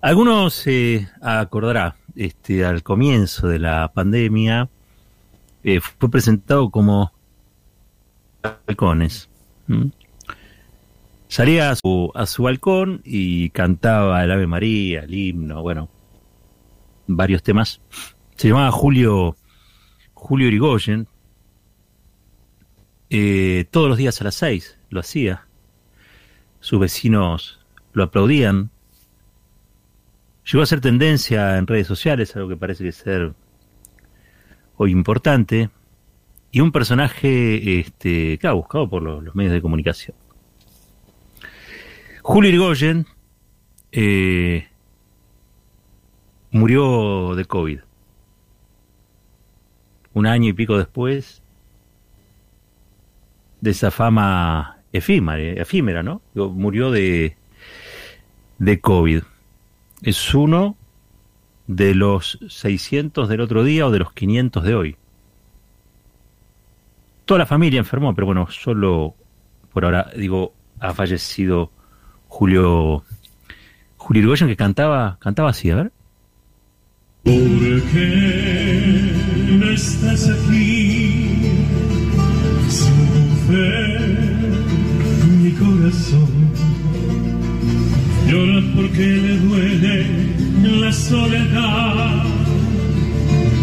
[0.00, 4.68] Algunos se acordará, este, al comienzo de la pandemia,
[5.64, 7.12] eh, fue presentado como
[8.42, 9.28] balcones.
[11.26, 15.88] Salía a su, a su balcón y cantaba el Ave María, el himno, bueno,
[17.08, 17.80] varios temas.
[18.36, 19.36] Se llamaba Julio,
[20.14, 21.08] Julio Irigoyen.
[23.10, 25.48] Eh, todos los días a las seis lo hacía.
[26.60, 27.58] Sus vecinos
[27.92, 28.70] lo aplaudían.
[30.50, 33.34] Llegó a ser tendencia en redes sociales, algo que parece que ser
[34.76, 35.68] hoy importante.
[36.50, 40.16] Y un personaje este, ha buscado por los, medios de comunicación.
[42.22, 43.06] Julio Irigoyen
[43.92, 44.68] eh,
[46.50, 47.80] murió de COVID.
[50.14, 51.42] Un año y pico después
[53.60, 56.22] de esa fama efímera, efímera ¿no?
[56.34, 57.36] Murió de,
[58.58, 59.22] de COVID.
[60.02, 60.76] Es uno
[61.66, 64.96] de los 600 del otro día o de los 500 de hoy.
[67.24, 69.14] Toda la familia enfermó, pero bueno, solo
[69.72, 71.70] por ahora, digo, ha fallecido
[72.28, 73.04] Julio
[73.96, 75.92] Julio Irigoyen que cantaba, cantaba así, a ver.
[77.24, 77.34] ¿Por
[77.92, 79.12] qué
[79.50, 80.67] no estás aquí?
[88.98, 90.06] Porque le duele
[90.80, 92.24] la soledad.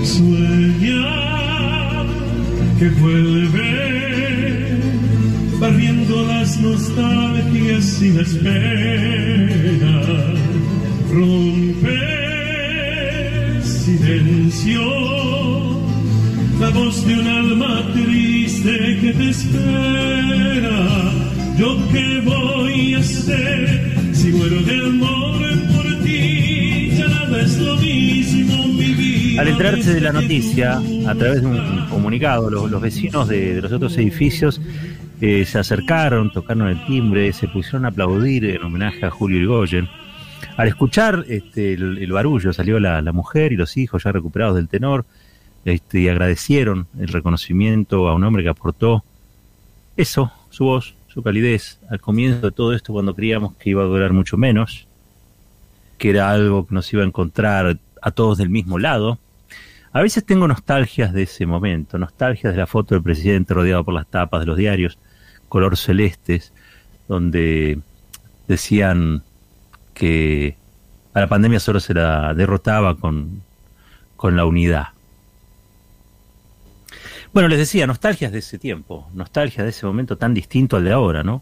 [0.02, 1.04] Sueña
[2.80, 4.80] que vuelve,
[5.60, 10.02] barriendo las nostalgias sin espera.
[11.12, 12.00] Rompe
[13.62, 14.84] silencio,
[16.62, 20.80] la voz de un alma triste que te espera.
[21.58, 24.85] Yo qué voy a hacer si muero de
[29.38, 33.98] Al enterarse de la noticia, a través de un comunicado, los, vecinos de, los otros
[33.98, 34.62] edificios
[35.22, 39.90] eh, se acercaron, tocaron el timbre, se pusieron a aplaudir en homenaje a Julio Irigoyen
[40.58, 45.06] al escuchar este, el, barullo, salió la, mujer y los hijos ya recuperados del tenor
[45.66, 49.04] este, y agradecieron el reconocimiento a un hombre que aportó
[49.98, 53.86] eso, su voz, su calidez, al comienzo de todo esto cuando creíamos que iba a
[53.86, 54.88] durar mucho menos,
[55.98, 59.20] que era algo que nos iba a encontrar a todos del mismo lado.
[59.96, 63.94] A veces tengo nostalgias de ese momento, nostalgias de la foto del presidente rodeado por
[63.94, 65.00] las tapas de los diarios,
[65.48, 66.52] color celestes,
[67.08, 67.80] donde
[68.46, 69.24] decían
[69.94, 70.58] que
[71.14, 73.42] a la pandemia solo se la derrotaba con,
[74.18, 74.88] con la unidad.
[77.32, 80.92] Bueno, les decía, nostalgias de ese tiempo, nostalgia de ese momento tan distinto al de
[80.92, 81.42] ahora, ¿no?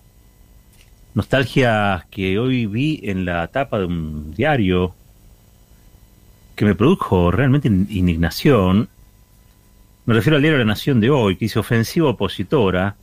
[1.15, 4.93] Nostalgia que hoy vi en la tapa de un diario
[6.55, 8.89] que me produjo realmente indignación.
[10.05, 12.95] Me refiero al diario La Nación de hoy, que dice ofensiva opositora.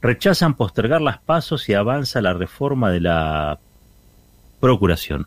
[0.00, 3.58] Rechazan postergar las pasos y avanza la reforma de la
[4.60, 5.26] procuración.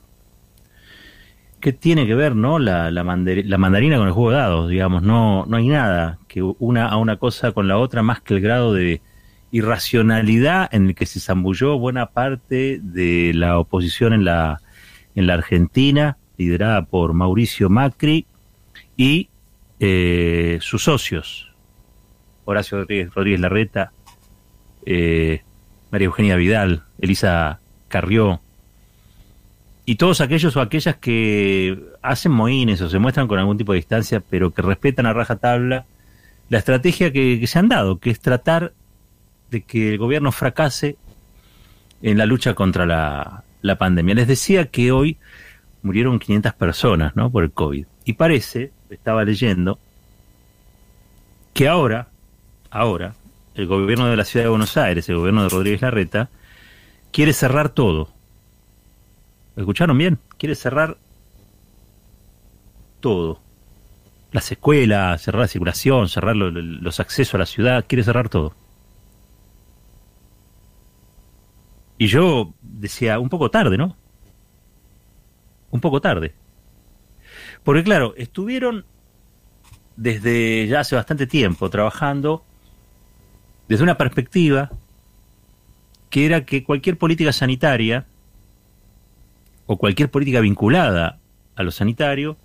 [1.59, 2.57] ¿Qué tiene que ver, no?
[2.57, 6.87] La, la, mandarina con el juego de dados, digamos, no, no hay nada que una
[6.87, 9.01] a una cosa con la otra más que el grado de
[9.51, 14.61] irracionalidad en el que se zambulló buena parte de la oposición en la,
[15.13, 18.25] en la Argentina, liderada por Mauricio Macri
[18.97, 19.29] y
[19.79, 21.52] eh, sus socios,
[22.46, 23.91] Horacio Rodríguez, Rodríguez Larreta,
[24.85, 25.44] eh,
[25.91, 28.41] María Eugenia Vidal, Elisa Carrió,
[29.85, 33.78] y todos aquellos o aquellas que hacen moines o se muestran con algún tipo de
[33.78, 35.85] distancia, pero que respetan a rajatabla
[36.50, 38.73] la estrategia que, se han dado, que es tratar
[39.50, 40.97] de que el gobierno fracase
[42.02, 44.16] en la lucha contra la, la pandemia.
[44.16, 45.18] Les decía que hoy
[45.83, 47.31] murieron 500 personas ¿no?
[47.31, 47.85] por el COVID.
[48.05, 49.79] Y parece, estaba leyendo,
[51.53, 52.07] que ahora,
[52.69, 53.15] ahora,
[53.55, 56.29] el gobierno de la ciudad de Buenos Aires, el gobierno de Rodríguez Larreta,
[57.11, 58.09] quiere cerrar todo
[59.55, 60.19] ¿Escucharon bien?
[60.37, 60.97] Quiere cerrar
[62.99, 63.41] todo.
[64.31, 68.53] Las escuelas, cerrar la circulación, cerrar los accesos a la ciudad, quiere cerrar todo.
[71.97, 73.95] Y yo decía, un poco tarde, ¿no?
[75.72, 76.34] Un poco tarde.
[77.64, 78.85] Porque claro, estuvieron
[79.96, 82.44] desde ya hace bastante tiempo trabajando
[83.68, 84.72] desde una perspectiva
[86.09, 88.06] que era que cualquier política sanitaria
[89.66, 91.20] o cualquier política vinculada
[91.56, 92.38] a lo sanitario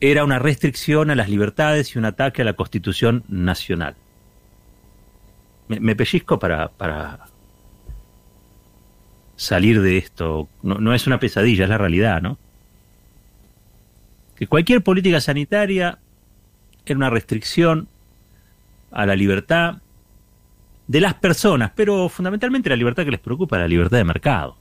[0.00, 3.96] era una restricción a las libertades y un ataque a la Constitución Nacional.
[5.68, 7.26] Me, pellizco para, para,
[9.38, 10.48] salir de esto.
[10.62, 12.36] No, no es una pesadilla, es la realidad, ¿no?
[14.36, 15.98] Que cualquier política sanitaria
[16.84, 17.88] era una restricción
[18.90, 19.76] a la libertad
[20.86, 24.56] de las personas, pero fundamentalmente la libertad que les preocupa, la libertad de mercado.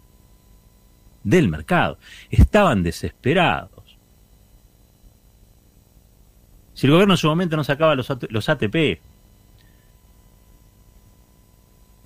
[1.23, 1.97] Del mercado.
[2.30, 3.97] Estaban desesperados.
[6.73, 9.00] Si el gobierno en su momento no sacaba los, los ATP,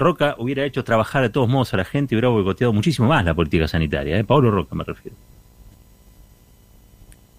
[0.01, 3.23] Roca hubiera hecho trabajar de todos modos a la gente y hubiera boicoteado muchísimo más
[3.23, 4.17] la política sanitaria.
[4.17, 4.23] ¿eh?
[4.23, 5.15] Pablo Roca me refiero.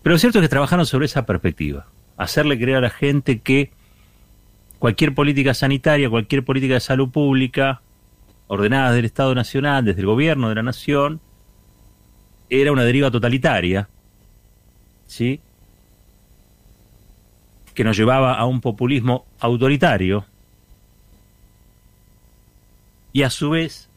[0.03, 1.87] Pero lo cierto es que trabajaron sobre esa perspectiva.
[2.17, 3.71] Hacerle creer a la gente que
[4.79, 7.83] cualquier política sanitaria, cualquier política de salud pública,
[8.49, 11.21] ordenada del Estado Nacional, desde el gobierno de la nación,
[12.51, 13.89] era una deriva totalitaria,
[15.07, 15.41] ¿sí?
[17.75, 20.27] que nos llevaba a un populismo autoritario
[23.13, 23.89] y a su vez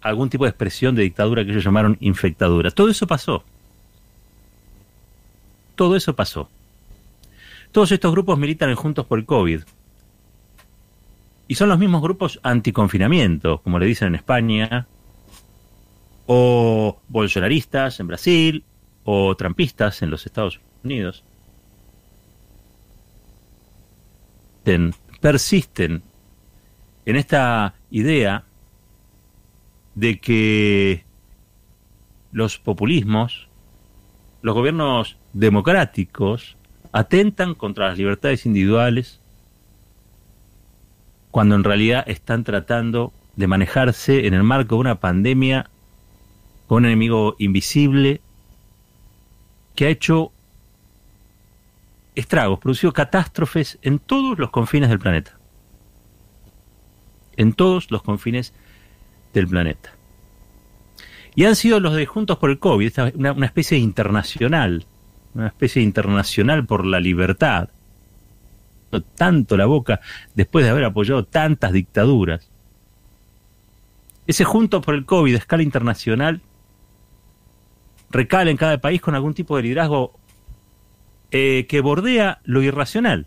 [0.00, 2.70] algún tipo de expresión de dictadura que ellos llamaron infectadura.
[2.70, 3.44] Todo eso pasó.
[5.74, 6.48] Todo eso pasó.
[7.72, 9.62] Todos estos grupos militan Juntos por el COVID.
[11.46, 14.86] Y son los mismos grupos anticonfinamiento, como le dicen en España,
[16.26, 18.64] o bolsonaristas en Brasil,
[19.04, 21.24] o trampistas en los Estados Unidos.
[25.20, 26.02] Persisten
[27.06, 28.44] en esta idea
[29.98, 31.04] de que
[32.30, 33.48] los populismos,
[34.42, 36.56] los gobiernos democráticos,
[36.92, 39.20] atentan contra las libertades individuales
[41.32, 45.68] cuando en realidad están tratando de manejarse en el marco de una pandemia
[46.68, 48.20] con un enemigo invisible
[49.74, 50.30] que ha hecho
[52.14, 55.36] estragos, producido catástrofes en todos los confines del planeta.
[57.36, 58.54] En todos los confines
[59.38, 59.92] del planeta.
[61.34, 64.86] Y han sido los de Juntos por el COVID, una, una especie internacional,
[65.34, 67.68] una especie internacional por la libertad,
[69.14, 70.00] tanto la boca
[70.34, 72.48] después de haber apoyado tantas dictaduras.
[74.26, 76.42] Ese junto por el COVID a escala internacional
[78.10, 80.18] recala en cada país con algún tipo de liderazgo
[81.30, 83.26] eh, que bordea lo irracional,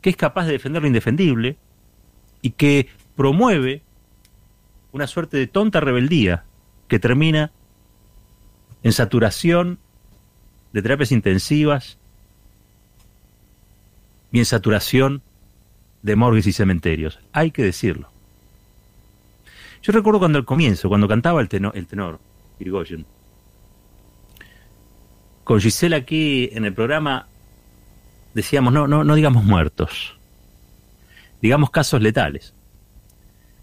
[0.00, 1.56] que es capaz de defender lo indefendible
[2.40, 2.88] y que
[3.18, 3.82] promueve
[4.92, 6.44] una suerte de tonta rebeldía
[6.86, 7.50] que termina
[8.84, 9.80] en saturación
[10.72, 11.98] de terapias intensivas,
[14.30, 15.22] y en saturación
[16.02, 17.18] de morgues y cementerios.
[17.32, 18.08] Hay que decirlo.
[19.82, 22.20] Yo recuerdo cuando al comienzo, cuando cantaba el tenor, el tenor
[25.42, 27.26] con Gisela aquí en el programa
[28.32, 30.16] decíamos, no, no, no digamos muertos,
[31.42, 32.54] digamos casos letales,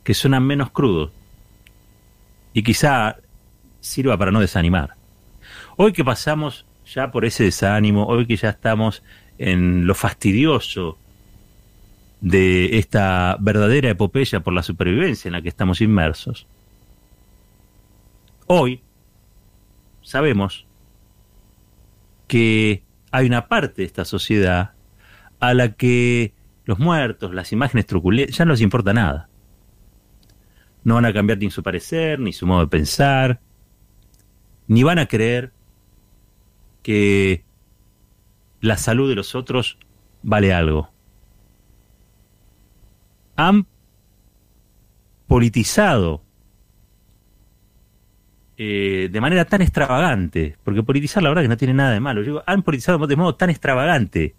[0.06, 1.12] que suenan menos crudos
[2.54, 3.18] y quizá
[3.82, 4.96] sirva para no desanimar.
[5.76, 9.04] Hoy que pasamos ya por ese desánimo, hoy que ya estamos
[9.40, 10.98] en lo fastidioso
[12.22, 16.46] de esta verdadera epopeya por la supervivencia en la que estamos inmersos.
[18.46, 18.82] Hoy
[20.04, 20.68] sabemos
[22.28, 24.74] que hay una parte de esta sociedad
[25.40, 26.32] a la que
[26.66, 29.30] los muertos, las imágenes truculentas, ya no les importa nada.
[30.86, 33.42] No van a cambiar ni su parecer, ni su modo de pensar,
[34.68, 35.52] ni van a creer
[36.82, 37.44] que
[38.62, 39.78] la salud de los otros
[40.24, 40.90] vale algo.
[43.36, 43.68] Han
[45.28, 46.24] politizado
[48.58, 52.22] eh, de manera tan extravagante, porque politizar la verdad que no tiene nada de malo,
[52.22, 54.36] digo, han politizado de modo tan extravagante,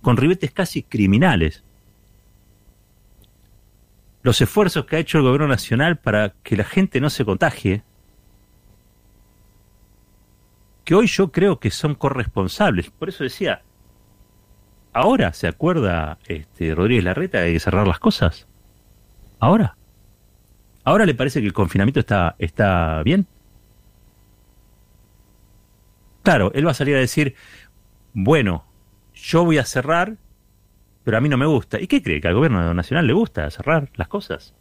[0.00, 1.64] con ribetes casi criminales,
[4.28, 7.82] los esfuerzos que ha hecho el gobierno nacional para que la gente no se contagie,
[10.84, 12.90] que hoy yo creo que son corresponsables.
[12.90, 13.62] Por eso decía,
[14.92, 18.46] ahora se acuerda este, Rodríguez Larreta de cerrar las cosas.
[19.38, 19.78] Ahora.
[20.84, 23.26] Ahora le parece que el confinamiento está, está bien.
[26.22, 27.34] Claro, él va a salir a decir,
[28.12, 28.66] bueno,
[29.14, 30.18] yo voy a cerrar,
[31.08, 31.80] pero a mí no me gusta.
[31.80, 32.20] ¿Y qué cree?
[32.20, 34.52] ¿Que al gobierno nacional le gusta cerrar las cosas?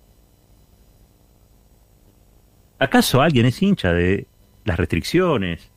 [2.79, 4.27] ¿Acaso alguien es hincha de
[4.63, 5.69] las restricciones,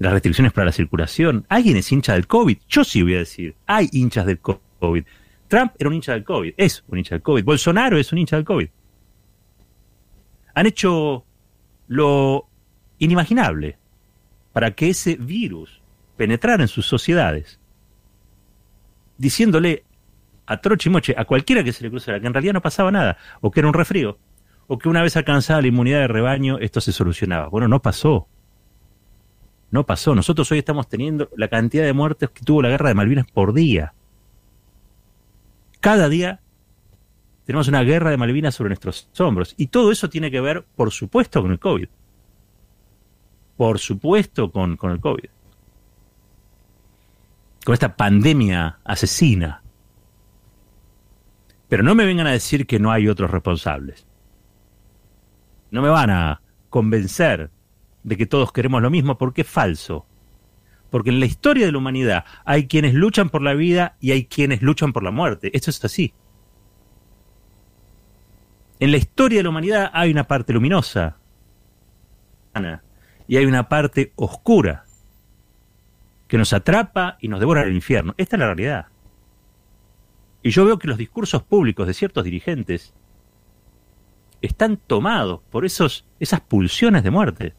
[0.00, 1.46] las restricciones para la circulación.
[1.48, 2.58] ¿Alguien es hincha del COVID?
[2.68, 5.04] Yo sí voy a decir, hay hinchas del COVID.
[5.46, 7.44] Trump era un hincha del COVID, es un hincha del COVID.
[7.44, 8.68] Bolsonaro es un hincha del COVID.
[10.54, 11.24] Han hecho
[11.86, 12.48] lo
[12.98, 13.78] inimaginable
[14.52, 15.80] para que ese virus
[16.16, 17.60] penetrara en sus sociedades,
[19.18, 19.84] diciéndole
[20.46, 22.90] a troche y moche, a cualquiera que se le cruzara, que en realidad no pasaba
[22.90, 24.18] nada, o que era un resfrío,
[24.66, 27.48] o que una vez alcanzada la inmunidad de rebaño esto se solucionaba.
[27.48, 28.28] Bueno, no pasó.
[29.70, 30.14] No pasó.
[30.14, 33.52] Nosotros hoy estamos teniendo la cantidad de muertes que tuvo la guerra de Malvinas por
[33.52, 33.94] día.
[35.80, 36.40] Cada día
[37.44, 39.54] tenemos una guerra de Malvinas sobre nuestros hombros.
[39.56, 41.88] Y todo eso tiene que ver, por supuesto, con el COVID.
[43.56, 45.28] Por supuesto, con, con el COVID.
[47.66, 49.60] Con esta pandemia asesina.
[51.68, 54.06] Pero no me vengan a decir que no hay otros responsables.
[55.72, 57.50] No me van a convencer
[58.04, 60.06] de que todos queremos lo mismo porque es falso.
[60.90, 64.26] Porque en la historia de la humanidad hay quienes luchan por la vida y hay
[64.26, 65.50] quienes luchan por la muerte.
[65.52, 66.14] Esto es así.
[68.78, 71.16] En la historia de la humanidad hay una parte luminosa
[73.26, 74.85] y hay una parte oscura
[76.28, 78.14] que nos atrapa y nos devora el infierno.
[78.16, 78.86] Esta es la realidad.
[80.42, 82.94] Y yo veo que los discursos públicos de ciertos dirigentes
[84.42, 87.54] están tomados por esos, esas pulsiones de muerte.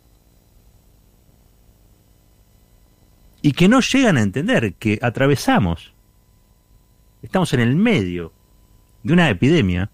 [3.42, 5.94] Y que no llegan a entender que atravesamos,
[7.22, 8.34] estamos en el medio
[9.04, 9.90] de una epidemia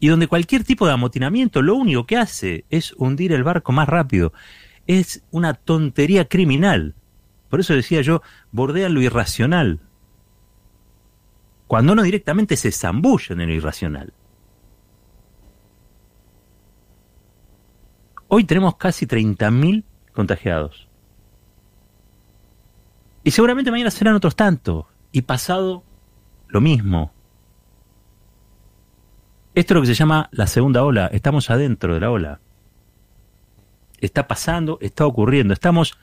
[0.00, 3.88] y donde cualquier tipo de amotinamiento lo único que hace es hundir el barco más
[3.88, 4.32] rápido.
[4.88, 6.96] Es una tontería criminal.
[7.48, 9.80] Por eso decía yo, bordea lo irracional.
[11.68, 14.14] Cuando uno directamente se zambulla en lo irracional.
[18.28, 20.88] Hoy tenemos casi 30.000 contagiados.
[23.24, 24.86] Y seguramente mañana serán otros tantos.
[25.12, 25.84] Y pasado
[26.48, 27.12] lo mismo.
[29.54, 31.08] Esto es lo que se llama la segunda ola.
[31.08, 32.40] Estamos adentro de la ola.
[33.98, 35.52] Está pasando, está ocurriendo.
[35.52, 35.98] Estamos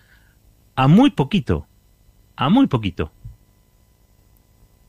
[0.76, 1.68] a muy poquito,
[2.36, 3.12] a muy poquito,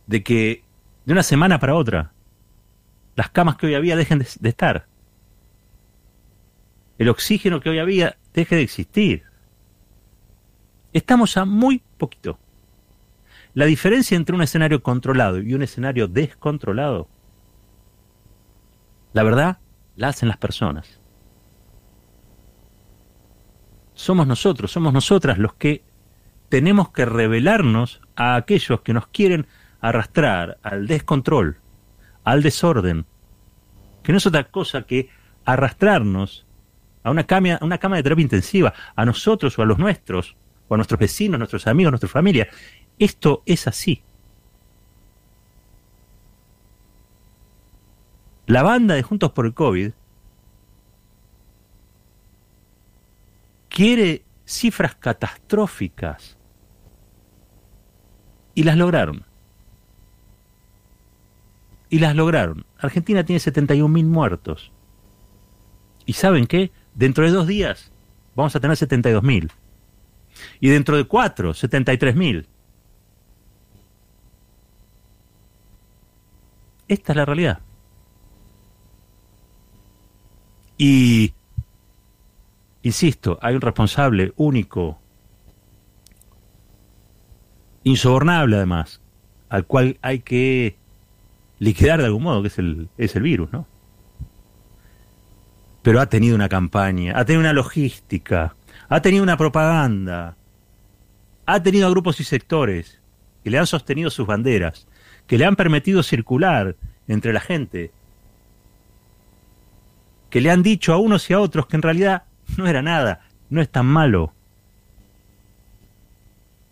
[0.07, 0.65] de que
[1.05, 2.13] de una semana para otra
[3.15, 4.87] las camas que hoy había dejen de, estar.
[6.99, 9.23] El oxígeno que hoy había deje de existir.
[10.93, 12.39] Estamos a muy poquito.
[13.55, 17.09] La diferencia entre un escenario controlado y un escenario descontrolado
[19.17, 19.57] la verdad
[19.97, 20.96] la hacen las personas.
[23.97, 25.83] Somos nosotros, somos nosotras los que
[26.51, 29.47] tenemos que revelarnos a aquellos que nos quieren
[29.81, 31.57] arrastrar al descontrol,
[32.23, 33.07] al desorden,
[34.03, 35.09] que no es otra cosa que
[35.47, 36.47] arrastrarnos
[37.05, 40.37] a una cama, una cama de terapia intensiva, a nosotros o a los nuestros,
[40.69, 42.49] o a nuestros vecinos, nuestros amigos, nuestra familia.
[42.99, 44.03] Esto es así.
[48.47, 49.93] La banda de Juntos por el COVID
[53.77, 56.39] quiere cifras catastróficas
[58.55, 59.27] y las lograron.
[61.91, 62.65] Y las lograron.
[62.79, 64.73] Argentina tiene 71.000 muertos.
[66.07, 66.71] ¿Y saben qué?
[66.95, 67.93] Dentro de dos días
[68.35, 69.51] vamos a tener 72.000.
[70.59, 72.47] Y dentro de cuatro, 73.000.
[76.89, 77.61] Esta es la realidad.
[80.79, 81.35] Y,
[82.87, 85.01] insisto, hay un responsable único,
[87.83, 89.01] insobornable además,
[89.49, 90.77] al cual hay que
[91.59, 93.67] liquidar de algún modo, que es el, es el virus, ¿no?
[95.83, 98.55] Pero ha tenido una campaña, ha tenido una logística,
[98.89, 100.37] ha tenido una propaganda,
[101.45, 103.01] ha tenido a grupos y sectores
[103.43, 104.87] que le han sostenido sus banderas,
[105.27, 106.77] que le han permitido circular
[107.09, 107.91] entre la gente,
[110.31, 112.25] que le han dicho a unos y a otros que en realidad
[112.57, 114.33] no era nada, no es tan malo.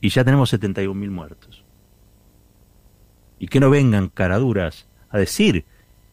[0.01, 1.65] Y ya tenemos 71.000 muertos.
[3.39, 5.65] Y que no vengan caraduras a decir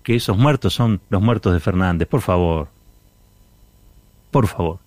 [0.04, 2.70] que esos muertos son los muertos de Fernández, por favor.
[4.32, 4.80] Por favor.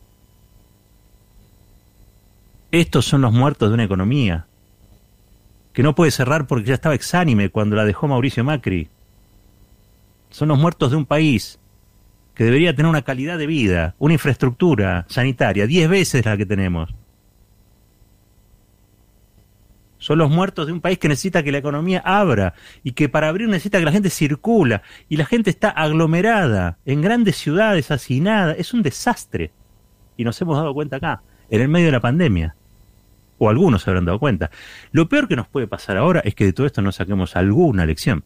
[2.71, 4.47] Estos son los muertos de una economía
[5.73, 8.89] que no puede cerrar porque ya estaba exánime cuando la dejó Mauricio Macri.
[10.31, 11.59] Son los muertos de un país
[12.35, 16.95] que debería tener una calidad de vida, una infraestructura sanitaria, diez veces la que tenemos.
[19.99, 23.29] Son los muertos de un país que necesita que la economía abra y que para
[23.29, 28.53] abrir necesita que la gente circula y la gente está aglomerada en grandes ciudades, hacinada.
[28.53, 29.51] Es un desastre.
[30.19, 32.55] Y nos hemos dado cuenta acá, en el medio de la pandemia.
[33.39, 34.51] O algunos se habrán dado cuenta.
[34.93, 37.87] Lo peor que nos puede pasar ahora es que de todo esto no saquemos alguna
[37.87, 38.25] lección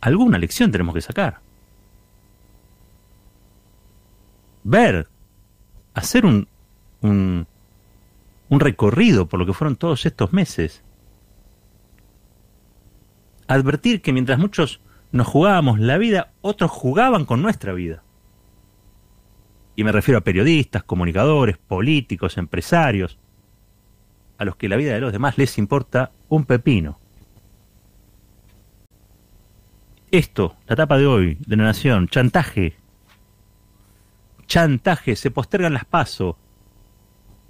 [0.00, 1.40] alguna lección tenemos que sacar.
[4.64, 5.08] Ver,
[5.94, 6.48] hacer un,
[7.00, 7.46] un,
[8.48, 10.82] un recorrido por lo que fueron todos estos meses.
[13.46, 18.02] Advertir que mientras muchos nos jugábamos la vida, otros jugaban con nuestra vida.
[19.74, 23.18] Y me refiero a periodistas, comunicadores, políticos, empresarios,
[24.36, 26.98] a los que la vida de los demás les importa un pepino.
[30.10, 32.76] Esto, la etapa de hoy de la Nación, chantaje.
[34.46, 36.36] Chantaje, se postergan las pasos.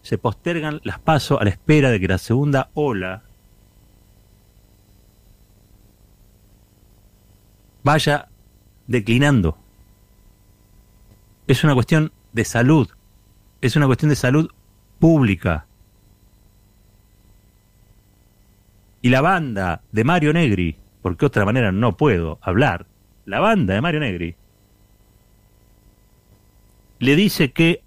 [0.03, 3.23] Se postergan las pasos a la espera de que la segunda ola
[7.85, 8.29] vaya
[8.89, 9.57] declinando.
[11.47, 12.89] Es una cuestión de salud.
[13.61, 14.51] Es una cuestión de salud
[14.99, 15.67] pública.
[19.01, 22.87] Y la banda de Mario Negri, porque otra manera no puedo hablar,
[23.25, 24.35] la banda de Mario Negri,
[26.99, 27.83] le dice que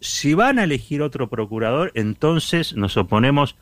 [0.00, 3.56] si van a elegir otro procurador, entonces nos oponemos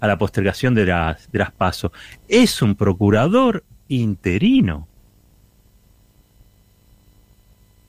[0.00, 1.90] a la postergación de las, de pasos.
[2.28, 4.86] Es un procurador interino.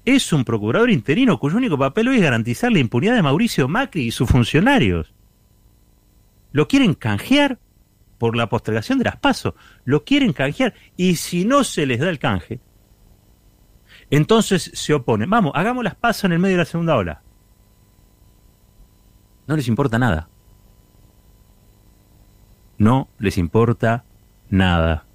[0.05, 4.11] Es un procurador interino cuyo único papel es garantizar la impunidad de Mauricio Macri y
[4.11, 5.13] sus funcionarios.
[6.51, 7.59] Lo quieren canjear
[8.19, 9.55] por la postergación de las pasos.
[9.85, 10.75] Lo quieren canjear.
[10.95, 12.59] Y si no se les da el canje,
[14.11, 15.29] entonces se oponen.
[15.29, 17.21] Vamos, hagamos las pasos en el medio de la segunda ola.
[19.47, 20.29] No les importa nada.
[22.77, 24.03] No les importa
[24.49, 25.05] nada.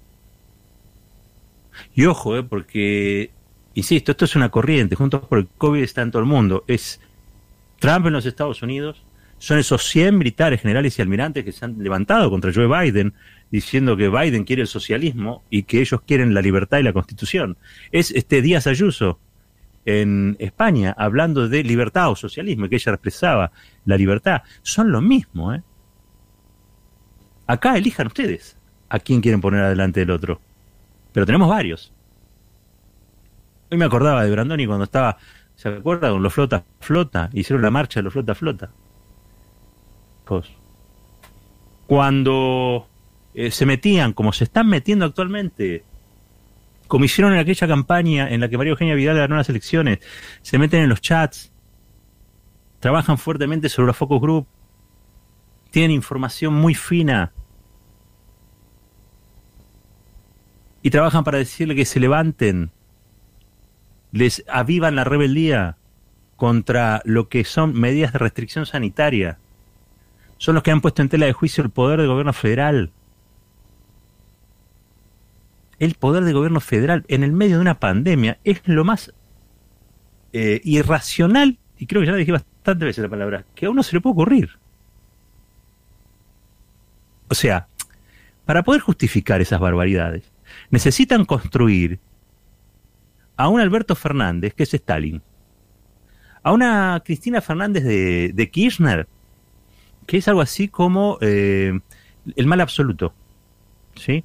[1.93, 3.31] Y ojo, eh, porque,
[3.73, 6.63] insisto, esto es una corriente, juntos por el COVID está en todo el mundo.
[6.67, 6.99] Es
[7.79, 9.04] Trump en los Estados Unidos,
[9.45, 13.13] son esos 100 militares, generales y almirantes que se han levantado contra Joe Biden,
[13.51, 17.55] diciendo que Biden quiere el socialismo y que ellos quieren la libertad y la constitución.
[17.91, 19.19] Es este Díaz Ayuso
[19.85, 23.51] en España hablando de libertad o socialismo, que ella expresaba
[23.85, 24.41] la libertad.
[24.63, 25.61] Son lo mismo, ¿eh?
[27.45, 28.57] Acá elijan ustedes
[28.89, 30.41] a quién quieren poner adelante del otro.
[31.13, 31.93] Pero tenemos varios.
[33.69, 35.19] Hoy me acordaba de Brandoni cuando estaba,
[35.55, 36.09] ¿se acuerda?
[36.09, 38.71] Con los flota flota, hicieron la marcha de los flota flota.
[41.87, 42.87] Cuando
[43.33, 45.83] eh, se metían, como se están metiendo actualmente,
[46.87, 49.99] como hicieron en aquella campaña en la que María Eugenia Vidal ganó las elecciones,
[50.41, 51.51] se meten en los chats,
[52.79, 54.47] trabajan fuertemente sobre los focus group,
[55.71, 57.33] tienen información muy fina
[60.81, 62.71] y trabajan para decirle que se levanten,
[64.11, 65.77] les avivan la rebeldía
[66.35, 69.39] contra lo que son medidas de restricción sanitaria.
[70.37, 72.91] Son los que han puesto en tela de juicio el poder del gobierno federal.
[75.79, 79.13] El poder del gobierno federal en el medio de una pandemia es lo más
[80.33, 83.95] eh, irracional, y creo que ya dije bastante veces la palabra, que a uno se
[83.95, 84.59] le puede ocurrir.
[87.29, 87.67] O sea,
[88.45, 90.31] para poder justificar esas barbaridades,
[90.69, 91.99] necesitan construir
[93.37, 95.21] a un Alberto Fernández, que es Stalin,
[96.43, 99.07] a una Cristina Fernández de, Kirchner,
[100.05, 101.79] que es algo así como eh,
[102.35, 103.13] el mal absoluto.
[103.95, 104.23] ¿sí?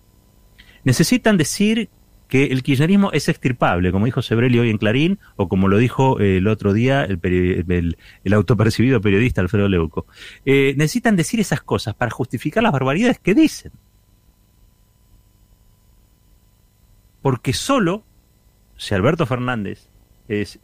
[0.84, 1.88] Necesitan decir
[2.28, 6.20] que el kirchnerismo es extirpable, como dijo Sebrelli hoy en Clarín, o como lo dijo
[6.20, 7.96] el otro día el,
[8.32, 10.06] autopercibido periodista Alfredo Leuco.
[10.44, 13.72] Eh, necesitan decir esas cosas para justificar las barbaridades que dicen.
[17.22, 18.04] porque solo
[18.76, 19.88] si Alberto Fernández
[20.28, 20.58] es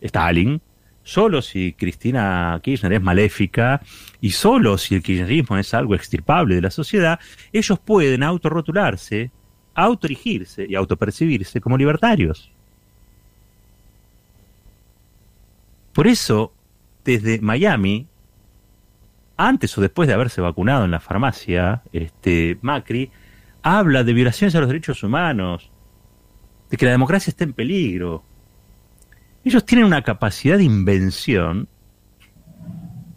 [0.00, 0.62] Stalin,
[1.02, 3.80] solo si Cristina Kirchner es maléfica
[4.20, 7.18] y solo si el kirchnerismo es algo extirpable de la sociedad,
[7.52, 9.30] ellos pueden autorrotularse,
[9.74, 12.50] autorigirse y autopercibirse como libertarios.
[15.92, 16.52] Por eso,
[17.04, 18.06] desde Miami,
[19.36, 23.10] antes o después de haberse vacunado en la farmacia, este Macri
[23.62, 25.70] habla de violaciones a los derechos humanos,
[26.70, 28.24] de que la democracia está en peligro.
[29.44, 31.68] Ellos tienen una capacidad de invención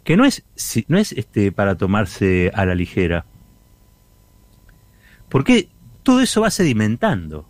[0.04, 0.44] que no es,
[0.88, 3.26] no es este, para tomarse a la ligera.
[5.28, 5.68] Porque
[6.02, 7.48] todo eso va sedimentando.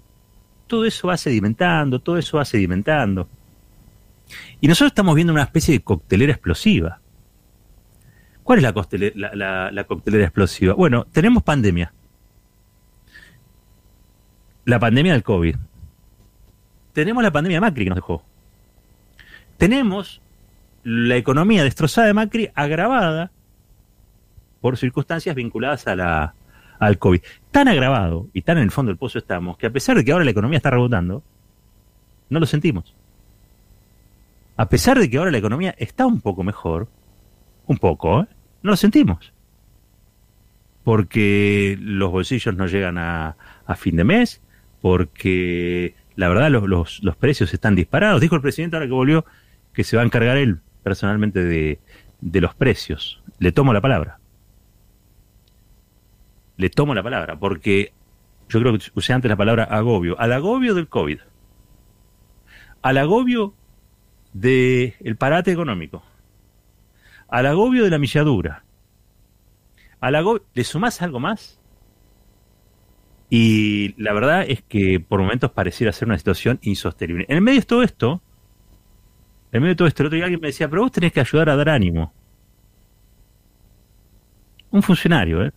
[0.67, 3.29] Todo eso va sedimentando, todo eso va sedimentando.
[4.61, 7.01] Y nosotros estamos viendo una especie de coctelera explosiva.
[8.43, 8.63] ¿Cuál es
[9.15, 10.75] la, la, la coctelera explosiva?
[10.75, 11.93] Bueno, tenemos pandemia.
[14.65, 15.57] La pandemia del COVID
[16.97, 18.25] tenemos la pandemia de Macri que nos dejó.
[19.57, 20.21] Tenemos
[20.85, 23.31] la economía destrozada de Macri agravada
[24.61, 26.35] por circunstancias vinculadas a la,
[26.79, 27.21] al COVID.
[27.51, 30.13] Tan agravado y tan en el fondo del pozo estamos que a pesar de que
[30.13, 31.23] ahora la economía está rebotando,
[32.29, 32.95] no lo sentimos.
[34.57, 36.89] A pesar de que ahora la economía está un poco mejor,
[37.67, 38.27] un poco, ¿eh?
[38.63, 39.33] no lo sentimos.
[40.85, 43.37] Porque los bolsillos no llegan a,
[43.77, 44.41] fin de mes,
[44.81, 48.21] porque la verdad los, los, precios están disparados.
[48.21, 49.25] Dijo el presidente ahora que volvió
[49.77, 51.79] que se va a encargar él personalmente de,
[52.23, 53.23] de los precios.
[53.39, 54.19] Le tomo la palabra.
[56.57, 57.93] Le tomo la palabra, porque
[58.49, 60.19] yo creo que usé antes la palabra agobio.
[60.19, 61.19] Al agobio del COVID.
[62.81, 63.53] Al agobio
[64.33, 66.03] del parate económico.
[67.29, 68.65] Al agobio de la milladura.
[70.01, 71.61] Al agobio, ¿Le sumás algo más?
[73.29, 77.27] Y la verdad es que por momentos pareciera ser una situación insostenible.
[77.29, 78.23] En el medio de todo esto,
[79.53, 81.21] en medio de todo esto, el otro día alguien me decía, pero vos tenés que
[81.21, 82.13] ayudar a dar ánimo.
[84.71, 85.53] Un funcionario, ¿eh?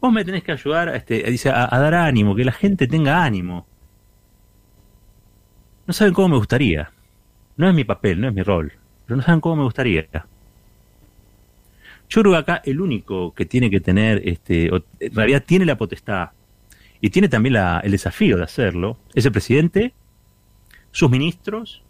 [0.00, 3.66] Vos me tenés que ayudar este, dice, a, dar ánimo, que la gente tenga ánimo.
[5.86, 6.90] No saben cómo me gustaría.
[7.56, 8.72] No es mi papel, no es mi rol.
[9.06, 10.06] Pero no saben cómo me gustaría.
[12.08, 15.76] Yo creo que acá el único que tiene que tener, este, en realidad tiene la
[15.76, 16.30] potestad
[17.00, 19.94] y tiene también el desafío de hacerlo, es el presidente,
[20.90, 21.82] sus ministros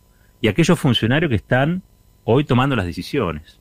[0.44, 1.82] y aquellos funcionarios que están
[2.24, 3.58] hoy tomando las decisiones.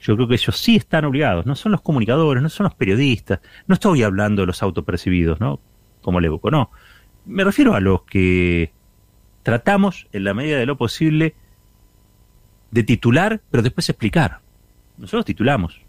[0.00, 3.40] Yo creo que ellos sí están obligados, no son los comunicadores, no son los periodistas,
[3.66, 5.60] no estoy hablando de los autopercibidos, ¿no?
[6.00, 6.70] Como le evoco, no.
[7.26, 8.72] Me refiero a los que
[9.42, 11.34] tratamos, en la medida de lo posible,
[12.70, 14.40] de titular, pero después explicar.
[14.96, 15.82] Nosotros titulamos,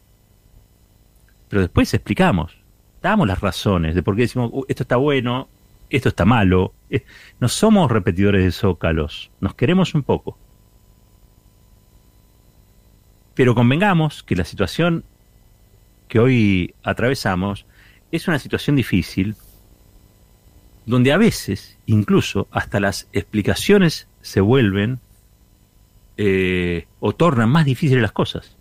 [1.47, 2.58] pero después explicamos
[3.02, 5.47] damos las razones de por qué decimos, uh, esto está bueno,
[5.97, 6.73] esto está malo.
[6.89, 7.06] Eh,
[7.39, 10.38] no somos repetidores de zócalos, nos queremos un poco.
[13.36, 15.03] Pero convengamos que la situación
[16.08, 17.65] que hoy atravesamos
[18.12, 19.36] es una situación difícil,
[20.86, 24.99] donde a veces, incluso hasta las explicaciones se vuelven
[26.17, 28.56] eh, o tornan más difíciles las cosas.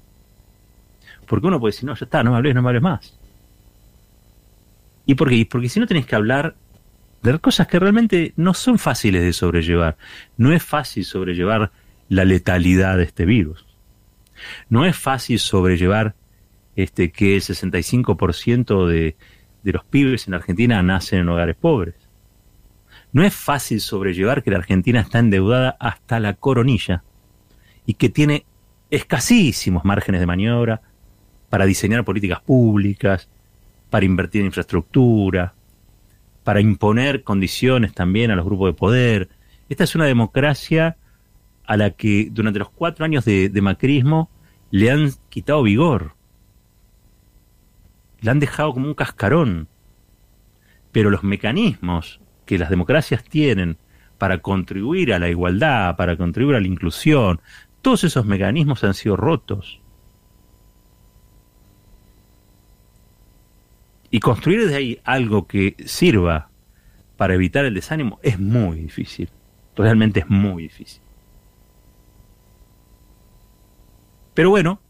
[1.26, 3.18] Porque uno puede decir, no, ya está, no me hables, no me hables más.
[5.06, 5.46] ¿Y por qué?
[5.50, 6.54] Porque si no tenés que hablar
[7.22, 9.96] de cosas que realmente no son fáciles de sobrellevar.
[10.36, 11.70] No es fácil sobrellevar
[12.08, 13.64] la letalidad de este virus.
[14.68, 16.14] No es fácil sobrellevar
[16.74, 19.16] este, que el 65% de,
[19.62, 21.94] de los pibes en Argentina nacen en hogares pobres.
[23.12, 27.04] No es fácil sobrellevar que la Argentina está endeudada hasta la coronilla
[27.86, 28.46] y que tiene
[28.90, 30.82] escasísimos márgenes de maniobra
[31.50, 33.28] para diseñar políticas públicas,
[33.90, 35.54] para invertir en infraestructura,
[36.44, 39.28] para imponer condiciones también a los grupos de poder.
[39.68, 40.96] Esta es una democracia
[41.64, 44.30] a la que durante los cuatro años de, macrismo
[44.70, 46.14] le han quitado vigor,
[48.20, 49.68] le han dejado como un cascarón.
[50.90, 53.78] Pero los mecanismos que las democracias tienen
[54.18, 57.40] para contribuir a la igualdad, para contribuir a la inclusión,
[57.80, 59.81] todos esos mecanismos han sido rotos.
[64.12, 66.50] Y construir desde ahí algo que sirva
[67.16, 69.30] para evitar el desánimo es muy difícil.
[69.74, 71.00] Realmente es muy difícil.
[74.34, 74.80] Pero bueno,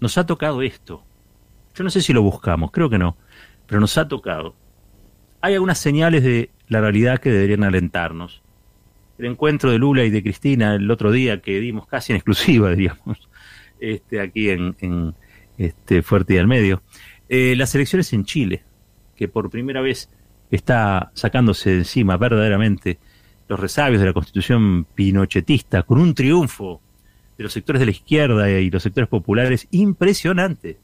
[0.00, 1.02] nos ha tocado esto.
[1.74, 3.16] Yo no sé si lo buscamos, creo que no,
[3.66, 4.54] pero nos ha tocado.
[5.40, 8.40] Hay algunas señales de la realidad que deberían alentarnos.
[9.18, 12.70] El encuentro de Lula y de Cristina el otro día que dimos casi en exclusiva,
[12.74, 13.28] diríamos,
[13.80, 15.14] este, aquí en,
[15.58, 16.82] este, fuerte y al medio.
[17.28, 18.62] Eh, las elecciones en Chile,
[19.16, 20.10] que por primera vez
[20.50, 22.98] está sacándose de encima verdaderamente
[23.48, 26.80] los resabios de la constitución pinochetista, con un triunfo
[27.36, 30.78] de los sectores de la izquierda y los sectores populares impresionante,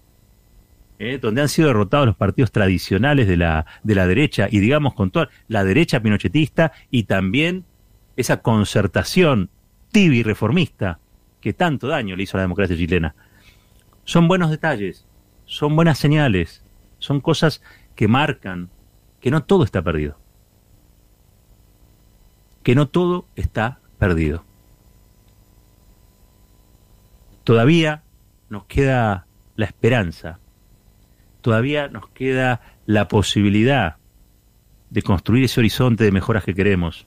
[0.98, 4.94] eh, donde han sido derrotados los partidos tradicionales de la, de la derecha y digamos
[4.94, 7.64] con toda la derecha pinochetista y también
[8.16, 9.50] esa concertación
[9.92, 10.98] tibia y reformista
[11.40, 13.14] que tanto daño le hizo a la democracia chilena.
[14.08, 15.04] Son buenos detalles,
[15.44, 16.62] son buenas señales,
[16.98, 17.60] son cosas
[17.94, 18.70] que marcan
[19.20, 20.16] que no todo está perdido.
[22.62, 24.44] Que no todo está perdido.
[27.44, 28.02] Todavía
[28.48, 30.38] nos queda la esperanza,
[31.42, 33.96] todavía nos queda la posibilidad
[34.88, 37.06] de construir ese horizonte de mejoras que queremos.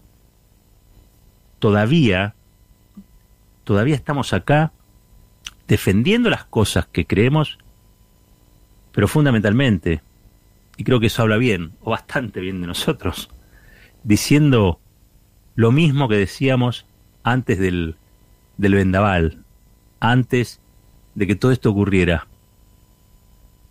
[1.58, 2.36] Todavía,
[3.64, 4.72] todavía estamos acá
[5.68, 7.58] defendiendo las cosas que creemos,
[8.92, 10.02] pero fundamentalmente,
[10.78, 13.30] y creo que eso habla bien, o bastante bien de nosotros,
[14.04, 14.80] diciendo
[15.56, 16.86] lo mismo que decíamos
[17.24, 17.96] antes del,
[18.58, 19.44] del vendaval,
[20.00, 20.60] antes
[21.16, 22.28] de que todo esto ocurriera.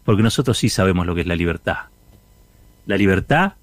[0.04, 1.86] Porque nosotros sí sabemos lo que es la libertad.
[2.86, 3.54] La libertad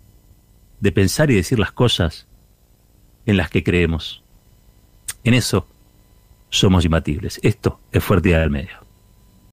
[0.79, 2.27] de pensar y decir las cosas
[3.25, 4.23] en las que creemos.
[5.23, 5.67] En eso
[6.49, 7.39] somos imbatibles.
[7.43, 8.86] Esto es Fuerte del Medio.